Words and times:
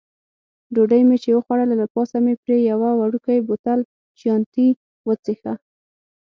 ډوډۍ 0.73 1.01
مې 1.07 1.17
چې 1.23 1.29
وخوړله، 1.33 1.75
له 1.81 1.87
پاسه 1.93 2.17
مې 2.23 2.33
پرې 2.43 2.57
یو 2.69 2.79
وړوکی 2.99 3.39
بوتل 3.47 3.79
چیانتي 4.19 4.67
وڅېښه. 5.07 5.53